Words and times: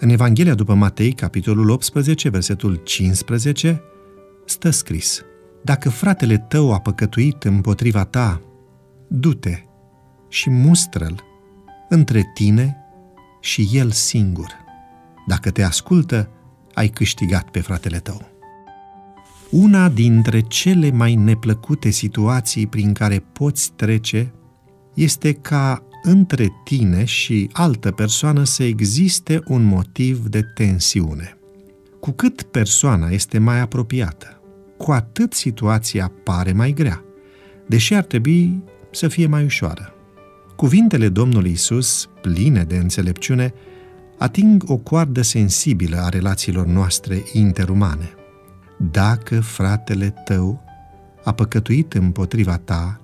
În 0.00 0.08
Evanghelia 0.08 0.54
după 0.54 0.74
Matei, 0.74 1.12
capitolul 1.12 1.70
18, 1.70 2.28
versetul 2.28 2.74
15, 2.74 3.82
stă 4.44 4.70
scris 4.70 5.22
Dacă 5.62 5.90
fratele 5.90 6.38
tău 6.38 6.72
a 6.72 6.78
păcătuit 6.78 7.44
împotriva 7.44 8.04
ta, 8.04 8.42
du-te 9.08 9.62
și 10.28 10.50
mustră-l 10.50 11.24
între 11.88 12.30
tine 12.34 12.76
și 13.40 13.68
el 13.72 13.90
singur. 13.90 14.48
Dacă 15.26 15.50
te 15.50 15.62
ascultă, 15.62 16.30
ai 16.74 16.88
câștigat 16.88 17.50
pe 17.50 17.60
fratele 17.60 17.98
tău. 17.98 18.28
Una 19.50 19.88
dintre 19.88 20.40
cele 20.40 20.90
mai 20.90 21.14
neplăcute 21.14 21.90
situații 21.90 22.66
prin 22.66 22.92
care 22.92 23.18
poți 23.32 23.72
trece 23.76 24.32
este 24.94 25.32
ca 25.32 25.87
între 26.02 26.48
tine 26.64 27.04
și 27.04 27.50
altă 27.52 27.90
persoană 27.90 28.44
să 28.44 28.62
existe 28.62 29.40
un 29.46 29.62
motiv 29.62 30.26
de 30.26 30.42
tensiune. 30.54 31.38
Cu 32.00 32.10
cât 32.10 32.42
persoana 32.42 33.08
este 33.08 33.38
mai 33.38 33.60
apropiată, 33.60 34.40
cu 34.76 34.90
atât 34.90 35.32
situația 35.32 36.12
pare 36.24 36.52
mai 36.52 36.72
grea, 36.72 37.04
deși 37.66 37.94
ar 37.94 38.04
trebui 38.04 38.62
să 38.90 39.08
fie 39.08 39.26
mai 39.26 39.44
ușoară. 39.44 39.92
Cuvintele 40.56 41.08
Domnului 41.08 41.50
Isus, 41.50 42.08
pline 42.20 42.62
de 42.62 42.76
înțelepciune, 42.76 43.54
ating 44.18 44.64
o 44.66 44.76
coardă 44.76 45.22
sensibilă 45.22 45.96
a 45.96 46.08
relațiilor 46.08 46.66
noastre 46.66 47.22
interumane. 47.32 48.10
Dacă 48.78 49.40
fratele 49.40 50.14
tău 50.24 50.62
a 51.24 51.32
păcătuit 51.32 51.94
împotriva 51.94 52.56
ta, 52.56 53.00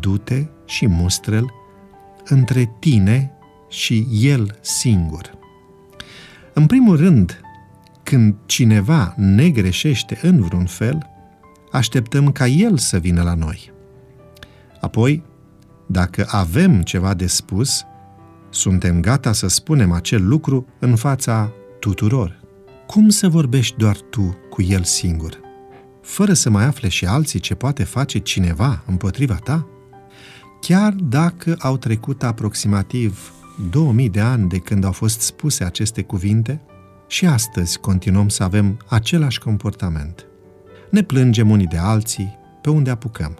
du-te 0.00 0.46
și 0.64 0.86
mustră-l 0.86 1.52
între 2.24 2.74
tine 2.78 3.30
și 3.68 4.06
el 4.10 4.58
singur. 4.60 5.38
În 6.52 6.66
primul 6.66 6.96
rând, 6.96 7.40
când 8.02 8.34
cineva 8.46 9.14
ne 9.16 9.50
greșește 9.50 10.18
în 10.22 10.40
vreun 10.40 10.66
fel, 10.66 11.06
așteptăm 11.72 12.32
ca 12.32 12.46
el 12.46 12.78
să 12.78 12.98
vină 12.98 13.22
la 13.22 13.34
noi. 13.34 13.72
Apoi, 14.80 15.22
dacă 15.86 16.26
avem 16.28 16.82
ceva 16.82 17.14
de 17.14 17.26
spus, 17.26 17.84
suntem 18.50 19.00
gata 19.00 19.32
să 19.32 19.48
spunem 19.48 19.92
acel 19.92 20.26
lucru 20.28 20.66
în 20.78 20.96
fața 20.96 21.52
tuturor. 21.80 22.40
Cum 22.86 23.08
să 23.08 23.28
vorbești 23.28 23.76
doar 23.76 23.96
tu 23.96 24.36
cu 24.50 24.62
el 24.62 24.82
singur, 24.82 25.40
fără 26.02 26.32
să 26.32 26.50
mai 26.50 26.64
afle 26.64 26.88
și 26.88 27.06
alții 27.06 27.40
ce 27.40 27.54
poate 27.54 27.84
face 27.84 28.18
cineva 28.18 28.82
împotriva 28.86 29.34
ta? 29.34 29.68
Chiar 30.66 30.92
dacă 30.92 31.56
au 31.58 31.76
trecut 31.76 32.22
aproximativ 32.22 33.32
2000 33.70 34.08
de 34.08 34.20
ani 34.20 34.48
de 34.48 34.58
când 34.58 34.84
au 34.84 34.92
fost 34.92 35.20
spuse 35.20 35.64
aceste 35.64 36.02
cuvinte, 36.02 36.60
și 37.06 37.26
astăzi 37.26 37.78
continuăm 37.78 38.28
să 38.28 38.42
avem 38.42 38.78
același 38.86 39.38
comportament. 39.38 40.26
Ne 40.90 41.02
plângem 41.02 41.50
unii 41.50 41.66
de 41.66 41.76
alții 41.76 42.38
pe 42.62 42.70
unde 42.70 42.90
apucăm. 42.90 43.38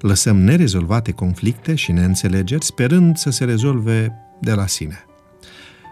Lăsăm 0.00 0.36
nerezolvate 0.36 1.12
conflicte 1.12 1.74
și 1.74 1.92
neînțelegeri 1.92 2.64
sperând 2.64 3.16
să 3.16 3.30
se 3.30 3.44
rezolve 3.44 4.12
de 4.40 4.52
la 4.52 4.66
sine. 4.66 5.04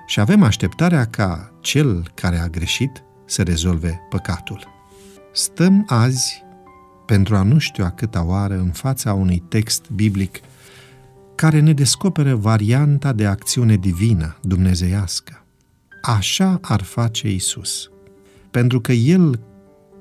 Și 0.06 0.20
avem 0.20 0.42
așteptarea 0.42 1.04
ca 1.04 1.52
cel 1.60 2.10
care 2.14 2.38
a 2.38 2.48
greșit 2.48 3.02
să 3.24 3.42
rezolve 3.42 4.00
păcatul. 4.10 4.68
Stăm 5.32 5.84
azi 5.88 6.44
pentru 7.06 7.36
a 7.36 7.42
nu 7.42 7.58
știu 7.58 7.84
a 7.84 7.90
câta 7.90 8.24
oară 8.24 8.54
în 8.54 8.70
fața 8.70 9.12
unui 9.12 9.42
text 9.48 9.90
biblic 9.90 10.40
care 11.34 11.60
ne 11.60 11.72
descoperă 11.72 12.34
varianta 12.34 13.12
de 13.12 13.26
acțiune 13.26 13.76
divină, 13.76 14.36
dumnezeiască. 14.42 15.44
Așa 16.02 16.58
ar 16.62 16.82
face 16.82 17.30
Isus. 17.30 17.90
Pentru 18.50 18.80
că 18.80 18.92
El 18.92 19.40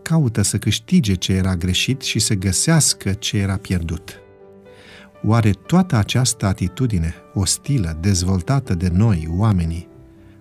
caută 0.02 0.42
să 0.42 0.58
câștige 0.58 1.14
ce 1.14 1.34
era 1.34 1.56
greșit 1.56 2.02
și 2.02 2.20
să 2.20 2.34
găsească 2.34 3.14
ce 3.14 3.38
era 3.38 3.58
pierdut. 3.58 4.18
Oare 5.26 5.52
toată 5.52 5.96
această 5.96 6.46
atitudine 6.46 7.14
ostilă, 7.34 7.98
dezvoltată 8.02 8.74
de 8.74 8.90
noi, 8.94 9.28
oamenii, 9.38 9.88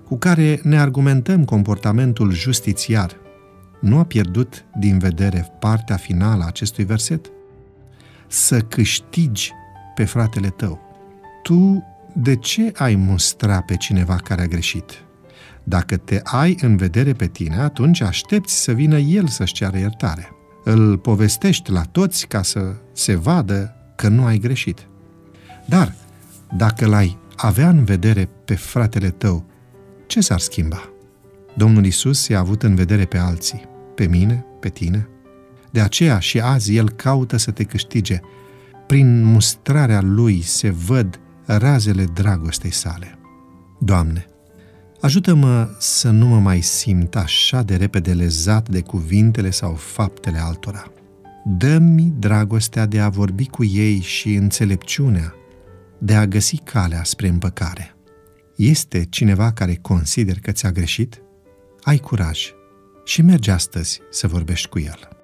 cu 0.05 0.19
care 0.19 0.61
ne 0.63 0.79
argumentăm 0.79 1.45
comportamentul 1.45 2.33
justițiar, 2.33 3.17
nu 3.81 3.99
a 3.99 4.05
pierdut 4.05 4.65
din 4.79 4.99
vedere 4.99 5.49
partea 5.59 5.97
finală 5.97 6.43
a 6.43 6.47
acestui 6.47 6.85
verset? 6.85 7.31
Să 8.27 8.61
câștigi 8.61 9.51
pe 9.95 10.05
fratele 10.05 10.49
tău. 10.49 10.92
Tu 11.43 11.85
de 12.13 12.37
ce 12.37 12.73
ai 12.77 12.95
mustra 12.95 13.61
pe 13.61 13.77
cineva 13.77 14.17
care 14.17 14.43
a 14.43 14.47
greșit? 14.47 15.05
Dacă 15.65 15.97
te 15.97 16.21
ai 16.25 16.57
în 16.61 16.77
vedere 16.77 17.13
pe 17.13 17.27
tine, 17.27 17.57
atunci 17.57 18.01
aștepți 18.01 18.63
să 18.63 18.73
vină 18.73 18.99
el 18.99 19.27
să-și 19.27 19.53
ceară 19.53 19.79
iertare. 19.79 20.29
Îl 20.65 20.99
povestești 20.99 21.71
la 21.71 21.83
toți 21.83 22.27
ca 22.27 22.43
să 22.43 22.75
se 22.93 23.15
vadă 23.15 23.75
că 23.97 24.09
nu 24.09 24.25
ai 24.25 24.39
greșit. 24.39 24.87
Dar, 25.67 25.95
dacă 26.57 26.87
l-ai 26.87 27.19
avea 27.37 27.69
în 27.69 27.85
vedere 27.85 28.29
pe 28.45 28.55
fratele 28.55 29.11
tău, 29.11 29.45
ce 30.07 30.21
s-ar 30.21 30.39
schimba? 30.39 30.91
Domnul 31.55 31.85
Isus 31.85 32.29
i-a 32.29 32.39
avut 32.39 32.63
în 32.63 32.75
vedere 32.75 33.05
pe 33.05 33.19
alții, 33.19 33.69
pe 33.95 34.07
mine, 34.07 34.45
pe 34.61 34.69
tine. 34.69 35.09
De 35.71 35.81
aceea 35.81 36.19
și 36.19 36.41
azi 36.41 36.77
El 36.77 36.91
caută 36.91 37.37
să 37.37 37.51
te 37.51 37.65
câștige. 37.65 38.21
Prin 38.87 39.25
mustrarea 39.25 40.01
Lui 40.01 40.41
se 40.41 40.71
văd 40.71 41.21
razele 41.47 42.05
dragostei 42.05 42.73
sale. 42.73 43.19
Doamne, 43.81 44.27
ajută-mă 45.01 45.77
să 45.79 46.11
nu 46.11 46.27
mă 46.27 46.39
mai 46.39 46.61
simt 46.61 47.17
așa 47.17 47.63
de 47.63 47.77
repede 47.77 48.13
lezat 48.13 48.69
de 48.69 48.81
cuvintele 48.81 49.51
sau 49.51 49.75
faptele 49.75 50.39
altora. 50.39 50.93
Dă-mi 51.45 52.13
dragostea 52.19 52.87
de 52.87 53.01
a 53.01 53.09
vorbi 53.09 53.47
cu 53.47 53.65
ei 53.65 54.01
și 54.01 54.35
înțelepciunea 54.35 55.35
de 55.99 56.15
a 56.15 56.27
găsi 56.27 56.57
calea 56.57 57.05
spre 57.05 57.29
împăcare. 57.29 57.95
Este 58.57 59.05
cineva 59.05 59.53
care 59.53 59.75
consider 59.75 60.39
că 60.41 60.53
ți-a 60.53 60.73
greșit? 60.73 61.23
Ai 61.83 61.99
curaj 61.99 62.51
și 63.05 63.23
mergi 63.23 63.51
astăzi 63.51 64.01
să 64.11 64.27
vorbești 64.27 64.69
cu 64.69 64.79
el. 64.79 65.22